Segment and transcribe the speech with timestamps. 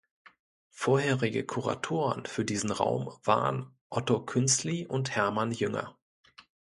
[0.71, 5.95] Vorherige Kuratoren für diesen Raum waren Otto Künzli und Hermann Jünger.